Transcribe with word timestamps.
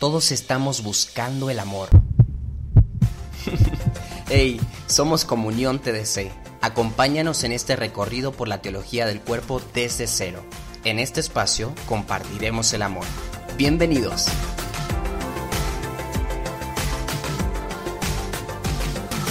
Todos 0.00 0.32
estamos 0.32 0.82
buscando 0.82 1.50
el 1.50 1.58
amor. 1.58 1.90
hey, 4.30 4.58
somos 4.86 5.26
Comunión 5.26 5.78
TDC. 5.78 6.30
Acompáñanos 6.62 7.44
en 7.44 7.52
este 7.52 7.76
recorrido 7.76 8.32
por 8.32 8.48
la 8.48 8.62
teología 8.62 9.04
del 9.04 9.20
cuerpo 9.20 9.60
desde 9.74 10.06
cero. 10.06 10.42
En 10.84 10.98
este 10.98 11.20
espacio 11.20 11.74
compartiremos 11.86 12.72
el 12.72 12.80
amor. 12.80 13.04
Bienvenidos. 13.58 14.28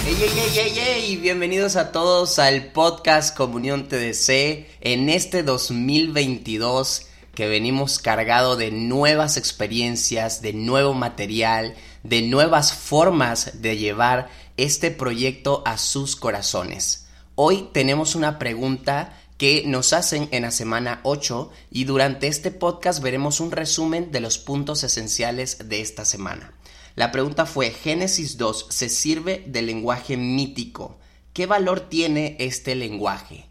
Hey, 0.05 0.15
hey, 0.19 0.51
hey, 0.53 0.73
hey, 0.75 1.19
bienvenidos 1.19 1.77
a 1.77 1.91
todos 1.91 2.37
al 2.37 2.71
podcast 2.73 3.35
Comunión 3.35 3.87
TDC 3.87 4.67
en 4.81 5.09
este 5.09 5.41
2022 5.41 7.08
que 7.39 7.47
venimos 7.47 7.99
cargado 7.99 8.57
de 8.57 8.69
nuevas 8.69 9.37
experiencias, 9.37 10.41
de 10.41 10.51
nuevo 10.51 10.93
material, 10.93 11.73
de 12.03 12.21
nuevas 12.21 12.73
formas 12.73 13.61
de 13.61 13.77
llevar 13.77 14.29
este 14.57 14.91
proyecto 14.91 15.63
a 15.65 15.77
sus 15.77 16.17
corazones. 16.17 17.07
Hoy 17.35 17.69
tenemos 17.71 18.15
una 18.15 18.39
pregunta 18.39 19.17
que 19.37 19.63
nos 19.65 19.93
hacen 19.93 20.27
en 20.31 20.41
la 20.41 20.51
semana 20.51 20.99
8 21.03 21.49
y 21.71 21.85
durante 21.85 22.27
este 22.27 22.51
podcast 22.51 23.01
veremos 23.01 23.39
un 23.39 23.51
resumen 23.51 24.11
de 24.11 24.19
los 24.19 24.37
puntos 24.37 24.83
esenciales 24.83 25.69
de 25.69 25.79
esta 25.79 26.03
semana. 26.03 26.51
La 26.95 27.13
pregunta 27.13 27.45
fue, 27.45 27.71
Génesis 27.71 28.37
2 28.37 28.65
se 28.69 28.89
sirve 28.89 29.45
del 29.47 29.67
lenguaje 29.67 30.17
mítico. 30.17 30.97
¿Qué 31.31 31.45
valor 31.45 31.87
tiene 31.87 32.35
este 32.37 32.75
lenguaje? 32.75 33.48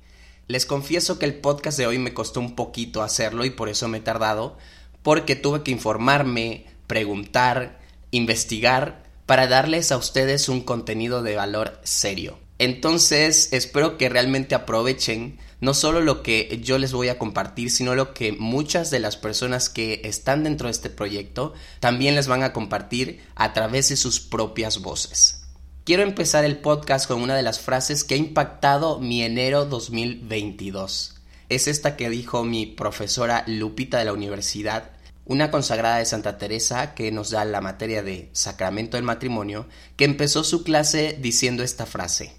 Les 0.49 0.65
confieso 0.65 1.19
que 1.19 1.27
el 1.27 1.35
podcast 1.35 1.77
de 1.77 1.87
hoy 1.87 1.99
me 1.99 2.15
costó 2.15 2.41
un 2.41 2.57
poquito 2.57 3.03
hacerlo 3.03 3.45
y 3.45 3.51
por 3.51 3.69
eso 3.69 3.87
me 3.87 3.99
he 3.99 4.01
tardado, 4.01 4.57
porque 5.03 5.37
tuve 5.37 5.63
que 5.63 5.71
informarme, 5.71 6.65
preguntar, 6.87 7.81
investigar 8.13 9.05
para 9.27 9.47
darles 9.47 9.93
a 9.93 9.99
ustedes 9.99 10.49
un 10.49 10.63
contenido 10.63 11.23
de 11.23 11.37
valor 11.37 11.79
serio. 11.85 12.39
Entonces, 12.59 13.53
espero 13.53 13.99
que 13.99 14.09
realmente 14.09 14.55
aprovechen 14.55 15.39
no 15.61 15.75
solo 15.75 16.01
lo 16.01 16.23
que 16.23 16.59
yo 16.63 16.79
les 16.79 16.93
voy 16.93 17.09
a 17.09 17.19
compartir, 17.19 17.71
sino 17.71 17.95
lo 17.95 18.15
que 18.15 18.33
muchas 18.33 18.91
de 18.91 19.01
las 19.01 19.19
personas 19.19 19.69
que 19.69 20.01
están 20.05 20.45
dentro 20.45 20.69
de 20.69 20.73
este 20.73 20.89
proyecto 20.89 21.53
también 21.79 22.15
les 22.15 22.27
van 22.27 22.43
a 22.43 22.55
compartir 22.55 23.21
a 23.35 23.53
través 23.53 23.91
de 23.91 23.97
sus 23.97 24.19
propias 24.19 24.81
voces. 24.81 25.48
Quiero 25.89 26.03
empezar 26.03 26.45
el 26.45 26.59
podcast 26.59 27.09
con 27.09 27.23
una 27.23 27.35
de 27.35 27.43
las 27.43 27.61
frases 27.61 28.05
que 28.05 28.13
ha 28.13 28.19
impactado 28.19 29.01
mi 29.01 29.23
enero 29.23 29.65
2022. 29.65 31.15
Es 31.49 31.67
esta 31.67 31.97
que 31.97 32.11
dijo 32.11 32.45
mi 32.45 32.67
profesora 32.67 33.43
Lupita 33.47 33.99
de 33.99 34.05
la 34.05 34.13
universidad, 34.13 34.91
una 35.25 35.51
consagrada 35.51 35.97
de 35.97 36.05
Santa 36.05 36.37
Teresa 36.37 36.95
que 36.95 37.11
nos 37.11 37.31
da 37.31 37.47
la 37.47 37.63
materia 37.63 38.03
de 38.03 38.29
sacramento 38.35 38.99
del 38.99 39.05
matrimonio, 39.05 39.67
que 39.97 40.05
empezó 40.05 40.45
su 40.45 40.63
clase 40.63 41.17
diciendo 41.23 41.63
esta 41.63 41.87
frase. 41.87 42.35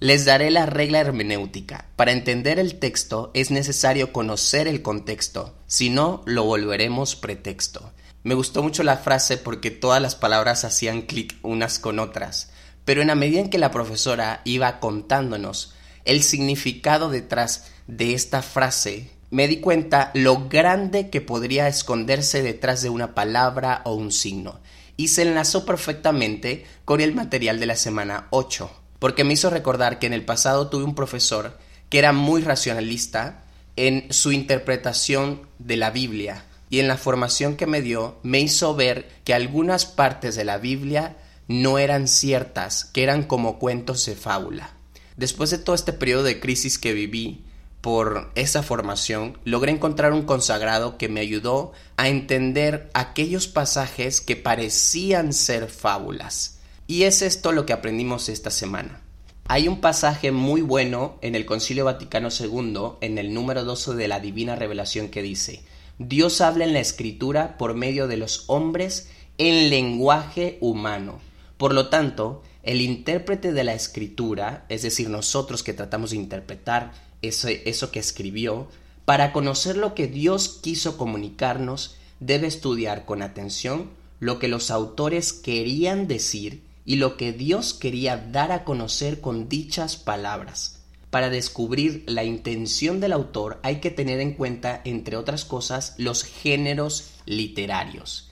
Les 0.00 0.24
daré 0.24 0.50
la 0.50 0.66
regla 0.66 0.98
hermenéutica. 0.98 1.86
Para 1.94 2.10
entender 2.10 2.58
el 2.58 2.80
texto 2.80 3.30
es 3.32 3.52
necesario 3.52 4.12
conocer 4.12 4.66
el 4.66 4.82
contexto, 4.82 5.54
si 5.68 5.88
no 5.88 6.24
lo 6.26 6.42
volveremos 6.42 7.14
pretexto. 7.14 7.92
Me 8.24 8.34
gustó 8.34 8.64
mucho 8.64 8.82
la 8.82 8.96
frase 8.96 9.36
porque 9.36 9.70
todas 9.70 10.02
las 10.02 10.16
palabras 10.16 10.64
hacían 10.64 11.02
clic 11.02 11.36
unas 11.44 11.78
con 11.78 12.00
otras 12.00 12.50
pero 12.88 13.02
en 13.02 13.08
la 13.08 13.14
medida 13.14 13.40
en 13.40 13.50
que 13.50 13.58
la 13.58 13.70
profesora 13.70 14.40
iba 14.46 14.80
contándonos 14.80 15.74
el 16.06 16.22
significado 16.22 17.10
detrás 17.10 17.66
de 17.86 18.14
esta 18.14 18.40
frase, 18.40 19.10
me 19.28 19.46
di 19.46 19.58
cuenta 19.58 20.10
lo 20.14 20.48
grande 20.48 21.10
que 21.10 21.20
podría 21.20 21.68
esconderse 21.68 22.42
detrás 22.42 22.80
de 22.80 22.88
una 22.88 23.14
palabra 23.14 23.82
o 23.84 23.92
un 23.92 24.10
signo, 24.10 24.60
y 24.96 25.08
se 25.08 25.20
enlazó 25.20 25.66
perfectamente 25.66 26.64
con 26.86 27.02
el 27.02 27.14
material 27.14 27.60
de 27.60 27.66
la 27.66 27.76
semana 27.76 28.26
8, 28.30 28.70
porque 28.98 29.22
me 29.22 29.34
hizo 29.34 29.50
recordar 29.50 29.98
que 29.98 30.06
en 30.06 30.14
el 30.14 30.24
pasado 30.24 30.70
tuve 30.70 30.84
un 30.84 30.94
profesor 30.94 31.58
que 31.90 31.98
era 31.98 32.12
muy 32.14 32.40
racionalista 32.40 33.44
en 33.76 34.10
su 34.10 34.32
interpretación 34.32 35.42
de 35.58 35.76
la 35.76 35.90
Biblia, 35.90 36.46
y 36.70 36.80
en 36.80 36.88
la 36.88 36.96
formación 36.96 37.56
que 37.56 37.66
me 37.66 37.82
dio 37.82 38.16
me 38.22 38.40
hizo 38.40 38.74
ver 38.74 39.10
que 39.24 39.34
algunas 39.34 39.84
partes 39.84 40.36
de 40.36 40.46
la 40.46 40.56
Biblia 40.56 41.18
no 41.48 41.78
eran 41.78 42.08
ciertas, 42.08 42.84
que 42.84 43.02
eran 43.02 43.24
como 43.24 43.58
cuentos 43.58 44.04
de 44.04 44.14
fábula. 44.14 44.74
Después 45.16 45.50
de 45.50 45.58
todo 45.58 45.74
este 45.74 45.94
periodo 45.94 46.22
de 46.22 46.38
crisis 46.38 46.78
que 46.78 46.92
viví 46.92 47.42
por 47.80 48.30
esa 48.34 48.62
formación, 48.62 49.38
logré 49.44 49.72
encontrar 49.72 50.12
un 50.12 50.22
consagrado 50.22 50.98
que 50.98 51.08
me 51.08 51.20
ayudó 51.20 51.72
a 51.96 52.08
entender 52.08 52.90
aquellos 52.92 53.48
pasajes 53.48 54.20
que 54.20 54.36
parecían 54.36 55.32
ser 55.32 55.68
fábulas. 55.68 56.58
Y 56.86 57.04
es 57.04 57.22
esto 57.22 57.52
lo 57.52 57.64
que 57.64 57.72
aprendimos 57.72 58.28
esta 58.28 58.50
semana. 58.50 59.00
Hay 59.46 59.68
un 59.68 59.80
pasaje 59.80 60.30
muy 60.32 60.60
bueno 60.60 61.18
en 61.22 61.34
el 61.34 61.46
Concilio 61.46 61.86
Vaticano 61.86 62.28
II, 62.28 62.98
en 63.00 63.16
el 63.16 63.32
número 63.32 63.64
12 63.64 63.94
de 63.94 64.08
la 64.08 64.20
Divina 64.20 64.54
Revelación, 64.54 65.08
que 65.08 65.22
dice, 65.22 65.62
Dios 65.98 66.42
habla 66.42 66.64
en 66.64 66.74
la 66.74 66.80
Escritura 66.80 67.56
por 67.56 67.74
medio 67.74 68.06
de 68.06 68.18
los 68.18 68.44
hombres 68.48 69.08
en 69.38 69.70
lenguaje 69.70 70.58
humano 70.60 71.20
por 71.58 71.74
lo 71.74 71.88
tanto, 71.88 72.42
el 72.62 72.80
intérprete 72.80 73.52
de 73.52 73.64
la 73.64 73.74
escritura, 73.74 74.64
es 74.68 74.82
decir, 74.82 75.10
nosotros 75.10 75.62
que 75.62 75.74
tratamos 75.74 76.10
de 76.10 76.16
interpretar 76.16 76.92
eso, 77.20 77.90
que 77.90 77.98
escribió, 77.98 78.68
para 79.04 79.32
conocer 79.32 79.76
lo 79.76 79.94
que 79.94 80.06
Dios 80.06 80.60
quiso 80.62 80.96
comunicarnos, 80.96 81.96
debe 82.20 82.46
estudiar 82.46 83.04
con 83.04 83.22
atención 83.22 83.90
lo 84.20 84.38
que 84.38 84.48
los 84.48 84.70
autores 84.70 85.32
querían 85.32 86.06
decir 86.06 86.62
y 86.84 86.96
lo 86.96 87.16
que 87.16 87.32
Dios 87.32 87.74
quería 87.74 88.16
dar 88.16 88.52
a 88.52 88.64
conocer 88.64 89.20
con 89.20 89.48
dichas 89.48 89.96
palabras. 89.96 90.80
Para 91.10 91.30
descubrir 91.30 92.04
la 92.06 92.22
intención 92.22 93.00
del 93.00 93.12
autor 93.12 93.58
hay 93.62 93.80
que 93.80 93.90
tener 93.90 94.20
en 94.20 94.34
cuenta, 94.34 94.80
entre 94.84 95.16
otras 95.16 95.44
cosas, 95.44 95.94
los 95.96 96.22
géneros 96.22 97.10
literarios. 97.24 98.27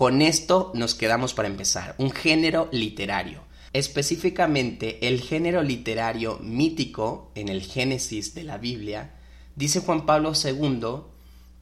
Con 0.00 0.22
esto 0.22 0.72
nos 0.72 0.94
quedamos 0.94 1.34
para 1.34 1.46
empezar. 1.46 1.94
Un 1.98 2.10
género 2.10 2.70
literario. 2.72 3.42
Específicamente 3.74 5.06
el 5.06 5.20
género 5.20 5.62
literario 5.62 6.38
mítico 6.38 7.30
en 7.34 7.50
el 7.50 7.60
Génesis 7.60 8.34
de 8.34 8.44
la 8.44 8.56
Biblia, 8.56 9.16
dice 9.56 9.80
Juan 9.80 10.06
Pablo 10.06 10.32
II 10.42 11.02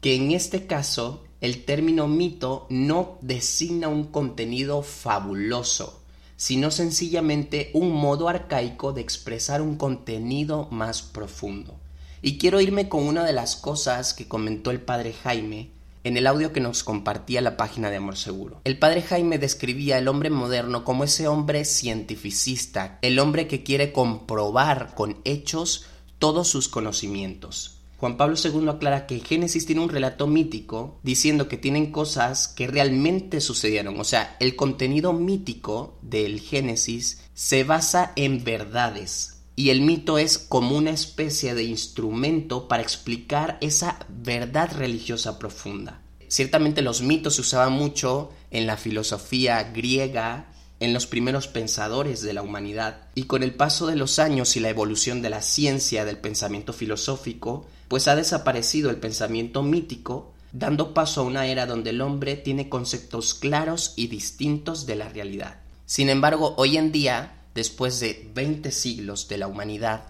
que 0.00 0.14
en 0.14 0.30
este 0.30 0.68
caso 0.68 1.24
el 1.40 1.64
término 1.64 2.06
mito 2.06 2.68
no 2.70 3.18
designa 3.22 3.88
un 3.88 4.04
contenido 4.04 4.82
fabuloso, 4.84 6.04
sino 6.36 6.70
sencillamente 6.70 7.72
un 7.74 7.90
modo 7.90 8.28
arcaico 8.28 8.92
de 8.92 9.00
expresar 9.00 9.62
un 9.62 9.74
contenido 9.76 10.68
más 10.70 11.02
profundo. 11.02 11.74
Y 12.22 12.38
quiero 12.38 12.60
irme 12.60 12.88
con 12.88 13.02
una 13.02 13.24
de 13.24 13.32
las 13.32 13.56
cosas 13.56 14.14
que 14.14 14.28
comentó 14.28 14.70
el 14.70 14.80
padre 14.80 15.12
Jaime 15.12 15.76
en 16.04 16.16
el 16.16 16.26
audio 16.26 16.52
que 16.52 16.60
nos 16.60 16.84
compartía 16.84 17.40
la 17.40 17.56
página 17.56 17.90
de 17.90 17.96
Amor 17.96 18.16
Seguro. 18.16 18.60
El 18.64 18.78
padre 18.78 19.02
Jaime 19.02 19.38
describía 19.38 19.98
el 19.98 20.08
hombre 20.08 20.30
moderno 20.30 20.84
como 20.84 21.04
ese 21.04 21.28
hombre 21.28 21.64
cientificista, 21.64 22.98
el 23.02 23.18
hombre 23.18 23.46
que 23.46 23.62
quiere 23.62 23.92
comprobar 23.92 24.94
con 24.94 25.18
hechos 25.24 25.86
todos 26.18 26.48
sus 26.48 26.68
conocimientos. 26.68 27.78
Juan 27.98 28.16
Pablo 28.16 28.36
II 28.42 28.68
aclara 28.68 29.06
que 29.06 29.18
Génesis 29.18 29.66
tiene 29.66 29.80
un 29.80 29.88
relato 29.88 30.28
mítico 30.28 31.00
diciendo 31.02 31.48
que 31.48 31.56
tienen 31.56 31.90
cosas 31.90 32.46
que 32.46 32.68
realmente 32.68 33.40
sucedieron. 33.40 33.98
O 33.98 34.04
sea, 34.04 34.36
el 34.38 34.54
contenido 34.54 35.12
mítico 35.12 35.98
del 36.02 36.38
Génesis 36.40 37.24
se 37.34 37.64
basa 37.64 38.12
en 38.14 38.44
verdades, 38.44 39.37
y 39.58 39.70
el 39.70 39.80
mito 39.80 40.18
es 40.18 40.38
como 40.38 40.76
una 40.76 40.92
especie 40.92 41.52
de 41.56 41.64
instrumento 41.64 42.68
para 42.68 42.80
explicar 42.80 43.58
esa 43.60 43.98
verdad 44.08 44.70
religiosa 44.72 45.36
profunda. 45.40 46.00
Ciertamente 46.28 46.80
los 46.80 47.02
mitos 47.02 47.34
se 47.34 47.40
usaban 47.40 47.72
mucho 47.72 48.30
en 48.52 48.68
la 48.68 48.76
filosofía 48.76 49.64
griega, 49.64 50.46
en 50.78 50.94
los 50.94 51.08
primeros 51.08 51.48
pensadores 51.48 52.22
de 52.22 52.34
la 52.34 52.42
humanidad, 52.42 53.08
y 53.16 53.24
con 53.24 53.42
el 53.42 53.52
paso 53.52 53.88
de 53.88 53.96
los 53.96 54.20
años 54.20 54.54
y 54.54 54.60
la 54.60 54.68
evolución 54.68 55.22
de 55.22 55.30
la 55.30 55.42
ciencia 55.42 56.04
del 56.04 56.18
pensamiento 56.18 56.72
filosófico, 56.72 57.66
pues 57.88 58.06
ha 58.06 58.14
desaparecido 58.14 58.90
el 58.90 58.98
pensamiento 58.98 59.64
mítico, 59.64 60.34
dando 60.52 60.94
paso 60.94 61.22
a 61.22 61.24
una 61.24 61.48
era 61.48 61.66
donde 61.66 61.90
el 61.90 62.00
hombre 62.00 62.36
tiene 62.36 62.68
conceptos 62.68 63.34
claros 63.34 63.92
y 63.96 64.06
distintos 64.06 64.86
de 64.86 64.94
la 64.94 65.08
realidad. 65.08 65.56
Sin 65.84 66.10
embargo, 66.10 66.54
hoy 66.58 66.76
en 66.76 66.92
día 66.92 67.37
después 67.58 67.98
de 67.98 68.30
20 68.34 68.70
siglos 68.70 69.26
de 69.26 69.36
la 69.36 69.48
humanidad, 69.48 70.04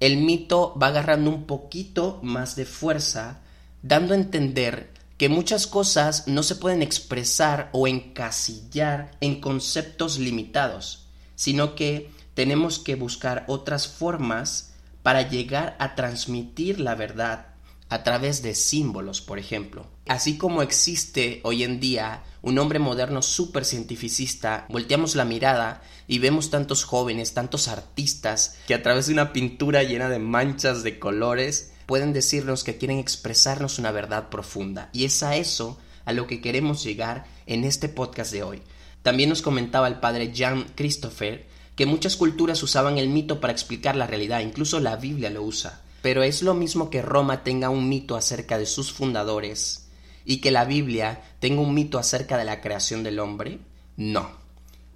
el 0.00 0.16
mito 0.16 0.76
va 0.76 0.88
agarrando 0.88 1.30
un 1.30 1.44
poquito 1.46 2.18
más 2.24 2.56
de 2.56 2.64
fuerza, 2.64 3.38
dando 3.82 4.14
a 4.14 4.16
entender 4.16 4.90
que 5.16 5.28
muchas 5.28 5.68
cosas 5.68 6.26
no 6.26 6.42
se 6.42 6.56
pueden 6.56 6.82
expresar 6.82 7.70
o 7.72 7.86
encasillar 7.86 9.12
en 9.20 9.40
conceptos 9.40 10.18
limitados, 10.18 11.06
sino 11.36 11.76
que 11.76 12.10
tenemos 12.34 12.80
que 12.80 12.96
buscar 12.96 13.44
otras 13.46 13.86
formas 13.86 14.72
para 15.04 15.22
llegar 15.22 15.76
a 15.78 15.94
transmitir 15.94 16.80
la 16.80 16.96
verdad 16.96 17.51
a 17.92 18.04
través 18.04 18.40
de 18.40 18.54
símbolos, 18.54 19.20
por 19.20 19.38
ejemplo. 19.38 19.86
Así 20.08 20.38
como 20.38 20.62
existe 20.62 21.40
hoy 21.44 21.62
en 21.62 21.78
día 21.78 22.22
un 22.40 22.58
hombre 22.58 22.78
moderno 22.78 23.20
súper 23.20 23.66
cientificista, 23.66 24.64
volteamos 24.70 25.14
la 25.14 25.26
mirada 25.26 25.82
y 26.08 26.18
vemos 26.18 26.48
tantos 26.48 26.84
jóvenes, 26.84 27.34
tantos 27.34 27.68
artistas, 27.68 28.56
que 28.66 28.72
a 28.72 28.82
través 28.82 29.08
de 29.08 29.12
una 29.12 29.34
pintura 29.34 29.82
llena 29.82 30.08
de 30.08 30.18
manchas 30.18 30.82
de 30.82 30.98
colores 30.98 31.74
pueden 31.84 32.14
decirnos 32.14 32.64
que 32.64 32.78
quieren 32.78 32.98
expresarnos 32.98 33.78
una 33.78 33.92
verdad 33.92 34.30
profunda. 34.30 34.88
Y 34.94 35.04
es 35.04 35.22
a 35.22 35.36
eso 35.36 35.78
a 36.06 36.14
lo 36.14 36.26
que 36.26 36.40
queremos 36.40 36.82
llegar 36.82 37.26
en 37.44 37.64
este 37.64 37.90
podcast 37.90 38.32
de 38.32 38.42
hoy. 38.42 38.62
También 39.02 39.28
nos 39.28 39.42
comentaba 39.42 39.86
el 39.86 40.00
padre 40.00 40.32
Jan 40.34 40.64
Christopher 40.76 41.46
que 41.76 41.84
muchas 41.84 42.16
culturas 42.16 42.62
usaban 42.62 42.96
el 42.96 43.10
mito 43.10 43.38
para 43.38 43.52
explicar 43.52 43.96
la 43.96 44.06
realidad, 44.06 44.40
incluso 44.40 44.80
la 44.80 44.96
Biblia 44.96 45.28
lo 45.28 45.42
usa. 45.42 45.82
Pero 46.02 46.22
es 46.22 46.42
lo 46.42 46.54
mismo 46.54 46.90
que 46.90 47.00
Roma 47.00 47.44
tenga 47.44 47.70
un 47.70 47.88
mito 47.88 48.16
acerca 48.16 48.58
de 48.58 48.66
sus 48.66 48.92
fundadores 48.92 49.88
y 50.24 50.40
que 50.40 50.50
la 50.50 50.64
Biblia 50.64 51.22
tenga 51.38 51.60
un 51.60 51.74
mito 51.74 51.98
acerca 51.98 52.36
de 52.36 52.44
la 52.44 52.60
creación 52.60 53.02
del 53.02 53.20
hombre. 53.20 53.60
No. 53.96 54.30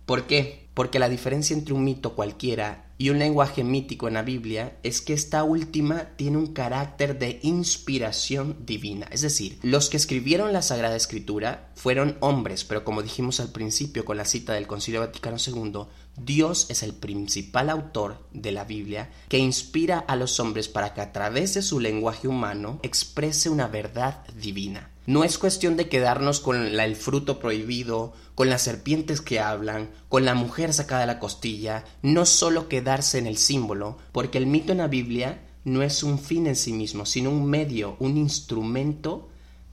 ¿Por 0.05 0.26
qué? 0.26 0.69
Porque 0.75 0.99
la 0.99 1.08
diferencia 1.08 1.55
entre 1.55 1.75
un 1.75 1.85
mito 1.85 2.14
cualquiera 2.14 2.85
y 2.98 3.10
un 3.10 3.19
lenguaje 3.19 3.62
mítico 3.62 4.08
en 4.08 4.14
la 4.14 4.22
Biblia 4.22 4.78
es 4.82 5.00
que 5.00 5.12
esta 5.12 5.44
última 5.44 6.16
tiene 6.16 6.38
un 6.38 6.52
carácter 6.52 7.19
de 7.19 7.40
inspiración 7.43 8.56
divina. 8.64 9.06
Es 9.10 9.20
decir, 9.20 9.58
los 9.62 9.90
que 9.90 9.98
escribieron 9.98 10.52
la 10.52 10.62
Sagrada 10.62 10.96
Escritura 10.96 11.70
fueron 11.75 12.16
hombres, 12.20 12.64
pero 12.64 12.84
como 12.84 13.02
dijimos 13.02 13.40
al 13.40 13.52
principio 13.52 14.04
con 14.04 14.16
la 14.16 14.25
cita 14.25 14.54
del 14.54 14.66
Concilio 14.66 15.00
Vaticano 15.00 15.37
II, 15.38 15.87
Dios 16.16 16.66
es 16.70 16.82
el 16.82 16.94
principal 16.94 17.69
autor 17.69 18.26
de 18.32 18.52
la 18.52 18.64
Biblia 18.64 19.10
que 19.28 19.38
inspira 19.38 19.98
a 19.98 20.16
los 20.16 20.40
hombres 20.40 20.69
para 20.69 20.94
que 20.94 21.02
a 21.02 21.12
través 21.12 21.54
de 21.54 21.62
su 21.62 21.81
lenguaje 21.81 22.28
humano 22.28 22.81
exprese 22.82 23.50
una 23.50 23.66
verdad 23.66 24.25
divina. 24.40 24.90
No 25.06 25.23
es 25.23 25.38
cuestión 25.38 25.76
de 25.76 25.88
quedarnos 25.88 26.41
con 26.41 26.56
el 26.56 26.97
fruto 26.97 27.38
prohibido, 27.38 28.12
con 28.35 28.50
las 28.50 28.62
serpientes 28.62 29.20
que 29.20 29.38
hablan, 29.38 29.91
con 30.08 30.25
la 30.25 30.35
mujer 30.35 30.73
sacada 30.73 31.03
de 31.03 31.06
la 31.06 31.20
costilla, 31.20 31.85
no 32.03 32.26
solo 32.26 32.69
quedarse 32.69 33.19
en 33.19 33.26
el 33.26 33.37
símbolo, 33.37 33.99
porque 34.11 34.38
el 34.38 34.47
mito 34.47 34.73
en 34.73 34.79
la 34.79 34.88
Biblia 34.88 35.43
no 35.64 35.82
es 35.82 36.03
un 36.03 36.19
fin 36.19 36.47
en 36.47 36.56
sí 36.56 36.73
mismo, 36.73 37.06
sino 37.06 37.31
un 37.31 37.47
medio, 37.47 37.97
un 38.00 38.17
instrumento 38.17 39.29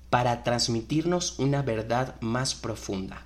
para 0.10 0.44
transmitirnos 0.44 1.40
una 1.40 1.64
verdad 1.64 2.22
más 2.22 2.54
profunda. 2.54 3.26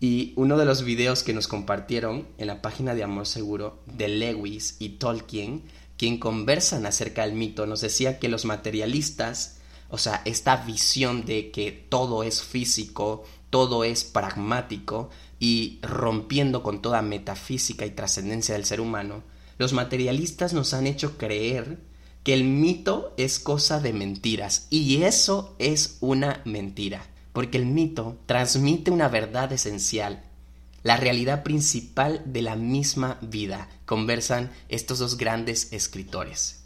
Y 0.00 0.32
uno 0.36 0.58
de 0.58 0.64
los 0.66 0.82
videos 0.82 1.22
que 1.22 1.34
nos 1.34 1.48
compartieron 1.48 2.26
en 2.36 2.46
la 2.46 2.62
página 2.62 2.94
de 2.94 3.02
Amor 3.02 3.26
Seguro 3.26 3.82
de 3.86 4.08
Lewis 4.08 4.76
y 4.78 4.90
Tolkien, 4.90 5.62
quien 5.96 6.18
conversan 6.18 6.86
acerca 6.86 7.26
del 7.26 7.34
mito, 7.34 7.66
nos 7.66 7.80
decía 7.82 8.18
que 8.18 8.28
los 8.28 8.46
materialistas 8.46 9.59
o 9.90 9.98
sea, 9.98 10.22
esta 10.24 10.56
visión 10.56 11.24
de 11.24 11.50
que 11.50 11.72
todo 11.72 12.22
es 12.22 12.42
físico, 12.42 13.24
todo 13.50 13.84
es 13.84 14.04
pragmático 14.04 15.10
y 15.38 15.78
rompiendo 15.82 16.62
con 16.62 16.80
toda 16.80 17.02
metafísica 17.02 17.84
y 17.86 17.90
trascendencia 17.90 18.54
del 18.54 18.64
ser 18.64 18.80
humano, 18.80 19.22
los 19.58 19.72
materialistas 19.72 20.52
nos 20.52 20.72
han 20.72 20.86
hecho 20.86 21.18
creer 21.18 21.78
que 22.22 22.34
el 22.34 22.44
mito 22.44 23.14
es 23.16 23.38
cosa 23.38 23.80
de 23.80 23.92
mentiras 23.92 24.66
y 24.70 25.02
eso 25.02 25.54
es 25.58 25.98
una 26.00 26.42
mentira, 26.44 27.06
porque 27.32 27.58
el 27.58 27.66
mito 27.66 28.18
transmite 28.26 28.90
una 28.90 29.08
verdad 29.08 29.52
esencial, 29.52 30.22
la 30.82 30.96
realidad 30.96 31.42
principal 31.42 32.22
de 32.26 32.42
la 32.42 32.56
misma 32.56 33.18
vida, 33.22 33.68
conversan 33.86 34.50
estos 34.68 34.98
dos 34.98 35.16
grandes 35.16 35.72
escritores. 35.72 36.62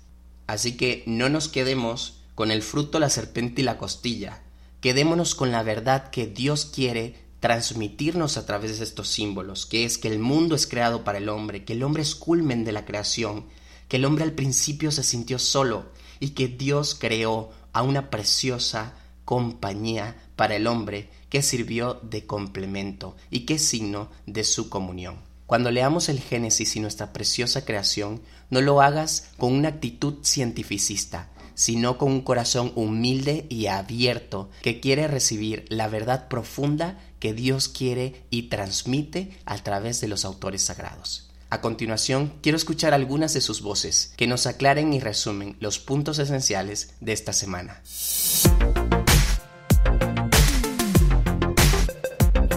Así 0.47 0.77
que 0.77 1.03
no 1.07 1.29
nos 1.29 1.49
quedemos 1.49 2.24
con 2.35 2.51
el 2.51 2.63
fruto, 2.63 2.99
la 2.99 3.11
serpiente 3.11 3.63
y 3.63 3.65
la 3.65 3.79
costilla. 3.79 4.43
Quedémonos 4.81 5.35
con 5.35 5.51
la 5.53 5.63
verdad 5.63 6.11
que 6.11 6.27
Dios 6.27 6.67
quiere 6.67 7.25
transmitirnos 7.41 8.37
a 8.37 8.47
través 8.47 8.79
de 8.79 8.85
estos 8.85 9.09
símbolos, 9.09 9.67
que 9.67 9.85
es 9.85 9.99
que 9.99 10.09
el 10.09 10.19
mundo 10.19 10.55
es 10.55 10.67
creado 10.67 11.05
para 11.05 11.19
el 11.19 11.29
hombre, 11.29 11.65
que 11.65 11.75
el 11.75 11.83
hombre 11.83 12.03
es 12.03 12.15
culmen 12.15 12.65
de 12.65 12.73
la 12.73 12.85
creación, 12.85 13.47
que 13.89 13.97
el 13.97 14.05
hombre 14.05 14.25
al 14.25 14.33
principio 14.33 14.91
se 14.91 15.03
sintió 15.03 15.39
solo 15.39 15.91
y 16.21 16.31
que 16.31 16.49
Dios 16.49 16.97
creó 16.99 17.51
a 17.73 17.83
una 17.83 18.09
preciosa 18.11 18.95
compañía 19.25 20.17
para 20.37 20.57
el 20.57 20.67
hombre 20.67 21.11
que 21.29 21.43
sirvió 21.43 22.01
de 22.03 22.27
complemento 22.27 23.17
y 23.31 23.41
que 23.41 23.55
es 23.55 23.63
signo 23.67 24.11
de 24.27 24.45
su 24.45 24.69
comunión. 24.69 25.17
Cuando 25.47 25.71
leamos 25.71 26.09
el 26.09 26.21
Génesis 26.21 26.77
y 26.77 26.81
nuestra 26.81 27.13
preciosa 27.13 27.67
creación, 27.67 28.23
no 28.49 28.63
lo 28.63 28.81
hagas 28.81 29.29
con 29.37 29.53
una 29.53 29.69
actitud 29.69 30.25
cientificista, 30.25 31.31
sino 31.55 31.99
con 31.99 32.13
un 32.13 32.21
corazón 32.23 32.73
humilde 32.75 33.47
y 33.49 33.67
abierto 33.67 34.51
que 34.63 34.81
quiere 34.81 35.09
recibir 35.09 35.65
la 35.69 35.89
verdad 35.89 36.29
profunda 36.29 36.99
que 37.19 37.33
Dios 37.33 37.69
quiere 37.69 38.25
y 38.31 38.45
transmite 38.45 39.37
a 39.47 39.57
través 39.59 40.01
de 40.01 40.09
los 40.09 40.25
autores 40.25 40.63
sagrados. 40.63 41.31
A 41.51 41.61
continuación, 41.61 42.33
quiero 42.43 42.57
escuchar 42.57 42.95
algunas 42.95 43.33
de 43.33 43.41
sus 43.41 43.63
voces 43.63 44.13
que 44.17 44.27
nos 44.27 44.47
aclaren 44.47 44.93
y 44.93 45.01
resumen 45.01 45.57
los 45.61 45.79
puntos 45.79 46.19
esenciales 46.19 46.95
de 47.01 47.13
esta 47.13 47.33
semana. 47.33 47.81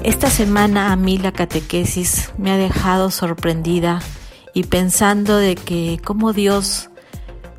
Esta 0.04 0.30
semana 0.30 0.94
a 0.94 0.96
mí 0.96 1.18
la 1.18 1.32
catequesis 1.32 2.32
me 2.38 2.52
ha 2.52 2.58
dejado 2.58 3.12
sorprendida 3.12 4.02
y 4.54 4.64
pensando 4.64 5.38
de 5.38 5.56
que 5.56 6.00
cómo 6.04 6.34
Dios 6.34 6.90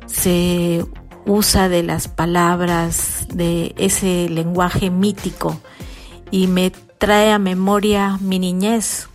se 0.07 0.83
usa 1.25 1.69
de 1.69 1.83
las 1.83 2.07
palabras, 2.07 3.27
de 3.33 3.73
ese 3.77 4.29
lenguaje 4.29 4.89
mítico 4.89 5.59
y 6.31 6.47
me 6.47 6.71
trae 6.71 7.31
a 7.31 7.39
memoria 7.39 8.17
mi 8.21 8.39
niñez, 8.39 9.07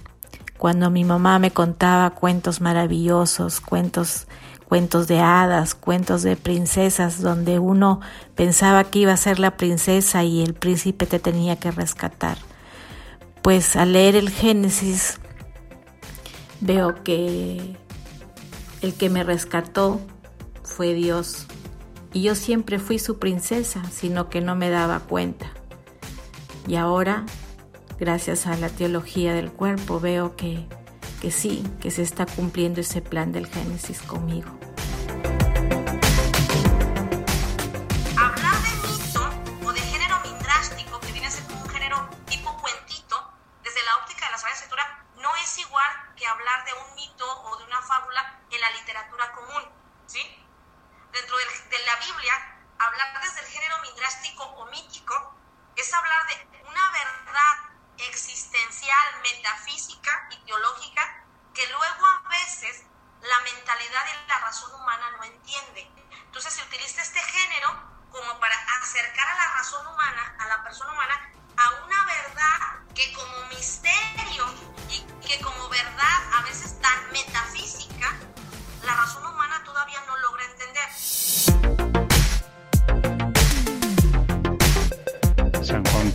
cuando 0.59 0.91
mi 0.91 1.05
mamá 1.05 1.39
me 1.39 1.51
contaba 1.51 2.11
cuentos 2.11 2.61
maravillosos, 2.61 3.61
cuentos 3.61 4.27
cuentos 4.75 5.07
de 5.07 5.21
hadas, 5.21 5.75
cuentos 5.75 6.23
de 6.23 6.37
princesas, 6.37 7.21
donde 7.21 7.59
uno 7.59 8.01
pensaba 8.35 8.85
que 8.85 9.01
iba 9.01 9.13
a 9.13 9.17
ser 9.17 9.39
la 9.39 9.57
princesa 9.57 10.25
y 10.25 10.43
el 10.43 10.55
príncipe 10.55 11.07
te 11.07 11.19
tenía 11.19 11.57
que 11.57 11.71
rescatar. 11.71 12.39
Pues 13.43 13.77
al 13.77 13.93
leer 13.93 14.17
el 14.17 14.31
Génesis 14.31 15.21
veo 16.61 17.05
que 17.05 17.77
el 18.81 18.95
que 18.95 19.11
me 19.11 19.23
rescató 19.23 20.01
fue 20.63 20.95
Dios 20.95 21.47
y 22.15 22.23
yo 22.23 22.37
siempre 22.37 22.79
fui 22.79 22.99
su 22.99 23.19
princesa, 23.19 23.83
sino 23.93 24.31
que 24.31 24.41
no 24.41 24.55
me 24.55 24.71
daba 24.71 25.01
cuenta. 25.01 25.51
Y 26.67 26.77
ahora, 26.77 27.27
gracias 27.99 28.47
a 28.47 28.57
la 28.57 28.69
teología 28.69 29.35
del 29.35 29.51
cuerpo, 29.51 29.99
veo 29.99 30.37
que, 30.37 30.65
que 31.21 31.33
sí, 31.33 31.65
que 31.81 31.91
se 31.91 32.03
está 32.03 32.25
cumpliendo 32.25 32.81
ese 32.81 33.03
plan 33.03 33.33
del 33.33 33.49
Génesis 33.49 34.01
conmigo. 34.01 34.49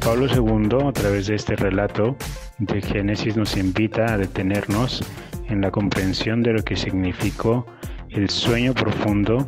Pablo 0.10 0.26
II, 0.26 0.88
a 0.88 0.92
través 0.92 1.28
de 1.28 1.36
este 1.36 1.56
relato 1.56 2.18
de 2.58 2.82
Génesis, 2.82 3.38
nos 3.38 3.56
invita 3.56 4.12
a 4.12 4.18
detenernos 4.18 5.04
en 5.50 5.62
la 5.62 5.70
comprensión 5.70 6.42
de 6.42 6.54
lo 6.54 6.64
que 6.64 6.76
significó 6.76 7.68
el 8.10 8.28
sueño 8.28 8.74
profundo 8.74 9.48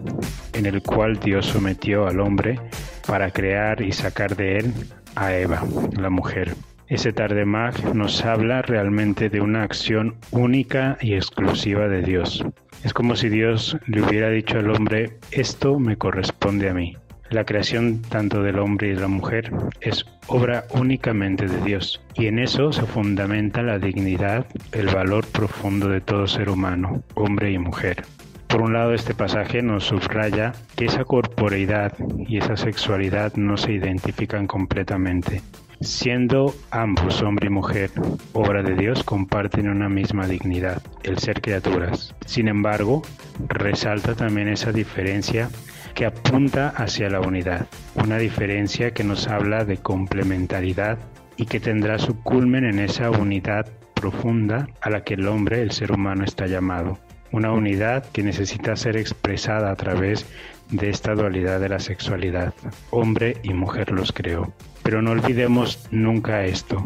en 0.53 0.68
el 0.68 0.84
cual 0.84 1.20
Dios 1.20 1.48
sometió 1.48 2.06
al 2.06 2.20
hombre 2.20 2.60
para 3.08 3.32
crear 3.32 3.82
y 3.82 3.91
sacar 3.91 4.36
de 4.36 4.60
él 4.60 4.74
a 5.15 5.34
Eva, 5.34 5.63
la 5.98 6.12
mujer. 6.12 6.53
Ese 6.88 7.12
Tardemag 7.12 7.96
nos 7.96 8.24
habla 8.24 8.62
realmente 8.62 9.32
de 9.32 9.41
una 9.41 9.63
acción 9.63 10.18
única 10.30 10.96
y 11.01 11.15
exclusiva 11.15 11.88
de 11.88 12.03
Dios. 12.03 12.46
Es 12.84 12.94
como 12.94 13.15
si 13.15 13.30
Dios 13.30 13.77
le 13.88 14.03
hubiera 14.03 14.30
dicho 14.30 14.60
al 14.60 14.70
hombre, 14.70 15.18
esto 15.32 15.80
me 15.80 15.98
corresponde 15.98 16.70
a 16.70 16.75
mí. 16.75 17.00
La 17.32 17.46
creación 17.46 18.02
tanto 18.02 18.44
del 18.44 18.60
hombre 18.60 18.90
y 18.90 18.94
de 18.94 19.00
la 19.00 19.08
mujer 19.08 19.54
es 19.80 20.06
obra 20.28 20.66
únicamente 20.72 21.48
de 21.48 21.62
Dios 21.62 22.02
y 22.14 22.26
en 22.26 22.40
eso 22.40 22.74
se 22.74 22.82
fundamenta 22.82 23.62
la 23.62 23.80
dignidad, 23.80 24.46
el 24.74 24.88
valor 24.88 25.26
profundo 25.28 25.88
de 25.88 26.02
todo 26.02 26.28
ser 26.28 26.50
humano, 26.50 27.04
hombre 27.16 27.54
y 27.54 27.58
mujer. 27.58 28.04
Por 28.48 28.62
un 28.62 28.74
lado, 28.74 28.94
este 28.94 29.14
pasaje 29.14 29.62
nos 29.62 29.86
subraya 29.86 30.52
que 30.76 30.84
esa 30.84 31.06
corporeidad 31.06 31.94
y 32.28 32.38
esa 32.38 32.58
sexualidad 32.58 33.34
no 33.36 33.56
se 33.56 33.72
identifican 33.72 34.46
completamente. 34.46 35.42
Siendo 35.80 36.54
ambos, 36.70 37.22
hombre 37.22 37.48
y 37.48 37.50
mujer, 37.50 37.92
obra 38.34 38.62
de 38.62 38.76
Dios, 38.76 39.06
comparten 39.06 39.70
una 39.70 39.88
misma 39.88 40.28
dignidad, 40.28 40.82
el 41.04 41.18
ser 41.18 41.40
criaturas. 41.42 42.14
Sin 42.26 42.50
embargo, 42.50 43.02
resalta 43.48 44.16
también 44.16 44.50
esa 44.50 44.74
diferencia 44.74 45.50
que 45.94 46.06
apunta 46.06 46.70
hacia 46.70 47.10
la 47.10 47.22
unidad, 47.22 47.68
una 47.96 48.18
diferencia 48.18 48.92
que 48.92 49.04
nos 49.04 49.28
habla 49.28 49.66
de 49.66 49.78
complementariedad 49.78 50.98
y 51.38 51.46
que 51.46 51.60
tendrá 51.60 51.98
su 52.00 52.22
culmen 52.22 52.66
en 52.66 52.80
esa 52.80 53.10
unidad 53.10 53.68
profunda 53.96 54.68
a 54.82 54.90
la 54.90 55.04
que 55.04 55.14
el 55.14 55.28
hombre, 55.28 55.62
el 55.62 55.72
ser 55.72 55.92
humano, 55.92 56.24
está 56.24 56.48
llamado. 56.48 57.00
Una 57.32 57.52
unidad 57.52 58.06
que 58.12 58.24
necesita 58.24 58.76
ser 58.76 58.98
expresada 58.98 59.72
a 59.72 59.76
través 59.76 60.26
de 60.70 60.90
esta 60.90 61.14
dualidad 61.14 61.60
de 61.60 61.70
la 61.70 61.80
sexualidad. 61.80 62.54
Hombre 62.90 63.38
y 63.44 63.54
mujer 63.54 63.92
los 63.92 64.12
creó. 64.12 64.54
Pero 64.84 65.02
no 65.02 65.12
olvidemos 65.12 65.88
nunca 65.92 66.46
esto. 66.46 66.84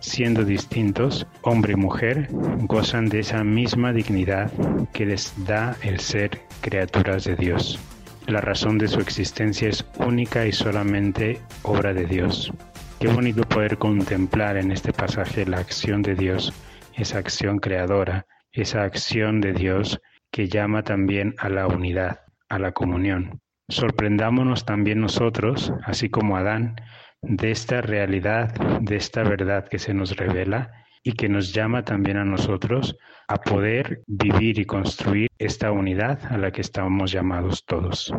Siendo 0.00 0.44
distintos, 0.44 1.26
hombre 1.42 1.72
y 1.72 1.76
mujer 1.76 2.28
gozan 2.60 3.08
de 3.08 3.20
esa 3.20 3.42
misma 3.42 3.92
dignidad 3.92 4.52
que 4.92 5.06
les 5.06 5.32
da 5.44 5.76
el 5.82 5.98
ser 5.98 6.42
criaturas 6.60 7.24
de 7.24 7.36
Dios. 7.36 7.78
La 8.26 8.40
razón 8.40 8.78
de 8.78 8.88
su 8.88 9.00
existencia 9.00 9.68
es 9.68 9.84
única 9.98 10.46
y 10.46 10.52
solamente 10.52 11.40
obra 11.62 11.92
de 11.92 12.06
Dios. 12.06 12.50
Qué 12.98 13.08
bonito 13.08 13.42
poder 13.42 13.76
contemplar 13.76 14.56
en 14.56 14.70
este 14.70 14.92
pasaje 14.94 15.44
la 15.44 15.58
acción 15.58 16.00
de 16.00 16.14
Dios, 16.14 16.54
esa 16.94 17.18
acción 17.18 17.58
creadora, 17.58 18.26
esa 18.50 18.82
acción 18.82 19.42
de 19.42 19.52
Dios 19.52 20.00
que 20.30 20.48
llama 20.48 20.82
también 20.82 21.34
a 21.38 21.50
la 21.50 21.66
unidad, 21.66 22.20
a 22.48 22.58
la 22.58 22.72
comunión. 22.72 23.40
Sorprendámonos 23.68 24.64
también 24.64 25.00
nosotros, 25.00 25.72
así 25.84 26.08
como 26.08 26.36
Adán, 26.38 26.76
de 27.20 27.50
esta 27.50 27.82
realidad, 27.82 28.54
de 28.80 28.96
esta 28.96 29.22
verdad 29.22 29.68
que 29.68 29.78
se 29.78 29.92
nos 29.92 30.16
revela 30.16 30.83
y 31.04 31.12
que 31.12 31.28
nos 31.28 31.52
llama 31.52 31.84
también 31.84 32.16
a 32.16 32.24
nosotros 32.24 32.96
a 33.28 33.36
poder 33.36 34.02
vivir 34.06 34.58
y 34.58 34.64
construir 34.64 35.28
esta 35.38 35.70
unidad 35.70 36.18
a 36.30 36.38
la 36.38 36.50
que 36.50 36.62
estamos 36.62 37.12
llamados 37.12 37.64
todos. 37.66 38.12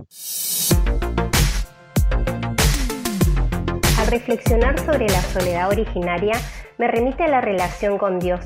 Al 3.99 4.07
reflexionar 4.07 4.79
sobre 4.79 5.07
la 5.07 5.21
soledad 5.21 5.69
originaria, 5.69 6.35
me 6.77 6.87
remite 6.87 7.23
a 7.23 7.27
la 7.27 7.41
relación 7.41 7.97
con 7.97 8.19
Dios. 8.19 8.45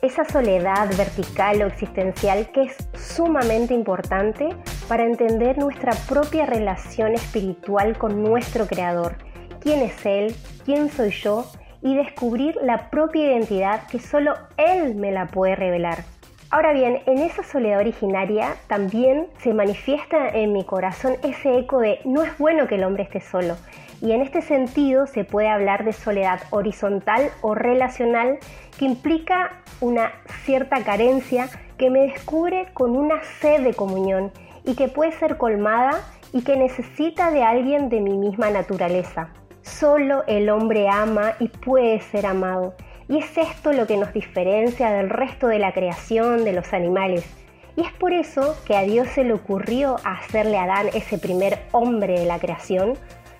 Esa 0.00 0.24
soledad 0.24 0.88
vertical 0.96 1.60
o 1.62 1.66
existencial 1.66 2.50
que 2.52 2.62
es 2.62 2.88
sumamente 2.94 3.74
importante 3.74 4.48
para 4.88 5.04
entender 5.04 5.58
nuestra 5.58 5.92
propia 6.08 6.46
relación 6.46 7.14
espiritual 7.14 7.98
con 7.98 8.22
nuestro 8.22 8.66
Creador. 8.66 9.18
¿Quién 9.60 9.80
es 9.80 10.06
Él? 10.06 10.34
¿Quién 10.64 10.88
soy 10.88 11.10
yo? 11.10 11.50
Y 11.82 11.94
descubrir 11.94 12.56
la 12.62 12.90
propia 12.90 13.26
identidad 13.26 13.86
que 13.88 13.98
solo 13.98 14.34
Él 14.56 14.94
me 14.94 15.12
la 15.12 15.26
puede 15.26 15.56
revelar. 15.56 16.04
Ahora 16.50 16.72
bien, 16.72 17.00
en 17.04 17.18
esa 17.18 17.42
soledad 17.42 17.80
originaria 17.80 18.54
también 18.68 19.26
se 19.38 19.52
manifiesta 19.52 20.30
en 20.30 20.54
mi 20.54 20.64
corazón 20.64 21.16
ese 21.22 21.58
eco 21.58 21.80
de 21.80 22.00
no 22.06 22.22
es 22.22 22.38
bueno 22.38 22.66
que 22.66 22.76
el 22.76 22.84
hombre 22.84 23.02
esté 23.02 23.20
solo. 23.20 23.56
Y 24.00 24.12
en 24.12 24.22
este 24.22 24.40
sentido 24.40 25.06
se 25.06 25.24
puede 25.24 25.48
hablar 25.48 25.84
de 25.84 25.92
soledad 25.92 26.40
horizontal 26.50 27.30
o 27.42 27.54
relacional 27.54 28.38
que 28.78 28.86
implica 28.86 29.60
una 29.80 30.12
cierta 30.44 30.82
carencia 30.84 31.50
que 31.76 31.90
me 31.90 32.00
descubre 32.00 32.68
con 32.72 32.96
una 32.96 33.22
sed 33.40 33.62
de 33.62 33.74
comunión 33.74 34.32
y 34.64 34.74
que 34.74 34.88
puede 34.88 35.12
ser 35.12 35.36
colmada 35.36 36.00
y 36.32 36.42
que 36.44 36.56
necesita 36.56 37.30
de 37.30 37.42
alguien 37.42 37.90
de 37.90 38.00
mi 38.00 38.16
misma 38.16 38.48
naturaleza. 38.50 39.28
Solo 39.68 40.24
el 40.26 40.50
hombre 40.50 40.88
ama 40.88 41.34
y 41.38 41.48
puede 41.48 42.00
ser 42.00 42.26
amado. 42.26 42.74
Y 43.08 43.18
es 43.18 43.38
esto 43.38 43.72
lo 43.72 43.86
que 43.86 43.96
nos 43.96 44.12
diferencia 44.12 44.90
del 44.90 45.10
resto 45.10 45.46
de 45.46 45.58
la 45.58 45.72
creación, 45.72 46.44
de 46.44 46.52
los 46.52 46.72
animales. 46.72 47.24
Y 47.76 47.82
es 47.82 47.92
por 47.92 48.12
eso 48.12 48.56
que 48.66 48.76
a 48.76 48.82
Dios 48.82 49.08
se 49.08 49.22
le 49.22 49.34
ocurrió 49.34 49.96
hacerle 50.04 50.58
a 50.58 50.64
Adán, 50.64 50.88
ese 50.94 51.18
primer 51.18 51.60
hombre 51.70 52.18
de 52.18 52.26
la 52.26 52.40
creación, 52.40 52.94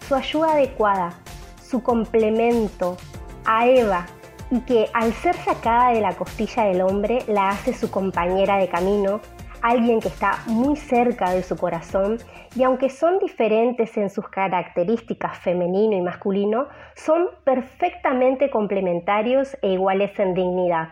su 0.07 0.15
ayuda 0.15 0.53
adecuada, 0.53 1.19
su 1.61 1.83
complemento 1.83 2.97
a 3.45 3.67
Eva, 3.67 4.07
y 4.51 4.61
que 4.61 4.89
al 4.95 5.13
ser 5.15 5.35
sacada 5.35 5.93
de 5.93 6.01
la 6.01 6.15
costilla 6.15 6.65
del 6.65 6.83
hombre 6.83 7.25
la 7.27 7.49
hace 7.49 7.75
su 7.75 7.91
compañera 7.91 8.59
de 8.59 8.69
camino, 8.69 9.21
alguien 9.63 10.01
que 10.01 10.09
está 10.09 10.43
muy 10.47 10.77
cerca 10.77 11.33
de 11.33 11.43
su 11.43 11.57
corazón 11.57 12.19
y 12.55 12.63
aunque 12.63 12.91
son 12.91 13.19
diferentes 13.19 13.97
en 13.97 14.11
sus 14.11 14.29
características 14.29 15.39
femenino 15.39 15.97
y 15.97 16.01
masculino, 16.01 16.69
son 16.97 17.29
perfectamente 17.45 18.51
complementarios 18.51 19.57
e 19.63 19.73
iguales 19.73 20.19
en 20.19 20.35
dignidad. 20.35 20.89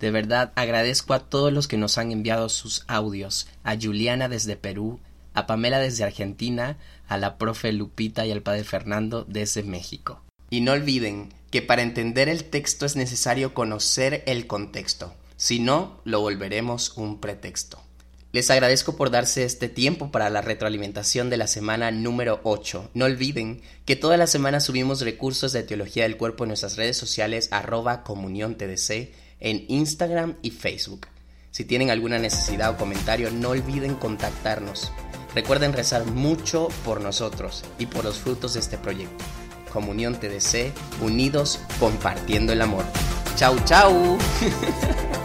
De 0.00 0.10
verdad 0.10 0.52
agradezco 0.56 1.14
a 1.14 1.20
todos 1.20 1.52
los 1.52 1.68
que 1.68 1.78
nos 1.78 1.98
han 1.98 2.12
enviado 2.12 2.48
sus 2.48 2.84
audios, 2.88 3.48
a 3.62 3.74
Juliana 3.80 4.28
desde 4.28 4.56
Perú, 4.56 5.00
a 5.34 5.46
Pamela 5.46 5.78
desde 5.78 6.04
Argentina, 6.04 6.76
a 7.08 7.18
la 7.18 7.38
profe 7.38 7.72
Lupita 7.72 8.26
y 8.26 8.32
al 8.32 8.42
padre 8.42 8.64
Fernando 8.64 9.24
desde 9.24 9.62
México. 9.62 10.22
Y 10.50 10.60
no 10.60 10.72
olviden 10.72 11.32
que 11.50 11.62
para 11.62 11.82
entender 11.82 12.28
el 12.28 12.44
texto 12.44 12.86
es 12.86 12.96
necesario 12.96 13.54
conocer 13.54 14.22
el 14.26 14.46
contexto. 14.46 15.14
Si 15.44 15.58
no, 15.58 16.00
lo 16.04 16.22
volveremos 16.22 16.96
un 16.96 17.20
pretexto. 17.20 17.78
Les 18.32 18.48
agradezco 18.50 18.96
por 18.96 19.10
darse 19.10 19.44
este 19.44 19.68
tiempo 19.68 20.10
para 20.10 20.30
la 20.30 20.40
retroalimentación 20.40 21.28
de 21.28 21.36
la 21.36 21.46
semana 21.46 21.90
número 21.90 22.40
8. 22.44 22.92
No 22.94 23.04
olviden 23.04 23.60
que 23.84 23.94
toda 23.94 24.16
la 24.16 24.26
semana 24.26 24.60
subimos 24.60 25.02
recursos 25.02 25.52
de 25.52 25.62
teología 25.62 26.04
del 26.04 26.16
cuerpo 26.16 26.44
en 26.44 26.48
nuestras 26.48 26.78
redes 26.78 26.96
sociales 26.96 27.48
arroba 27.50 28.04
comunión 28.04 28.54
TDC 28.54 29.12
en 29.40 29.66
Instagram 29.68 30.36
y 30.40 30.50
Facebook. 30.50 31.08
Si 31.50 31.66
tienen 31.66 31.90
alguna 31.90 32.18
necesidad 32.18 32.70
o 32.70 32.78
comentario, 32.78 33.30
no 33.30 33.50
olviden 33.50 33.96
contactarnos. 33.96 34.92
Recuerden 35.34 35.74
rezar 35.74 36.06
mucho 36.06 36.68
por 36.86 37.02
nosotros 37.02 37.64
y 37.78 37.84
por 37.84 38.06
los 38.06 38.16
frutos 38.16 38.54
de 38.54 38.60
este 38.60 38.78
proyecto. 38.78 39.22
Comunión 39.70 40.18
TDC, 40.18 40.72
unidos 41.02 41.60
compartiendo 41.78 42.54
el 42.54 42.62
amor. 42.62 42.86
Chau, 43.36 43.62
chau. 43.66 44.16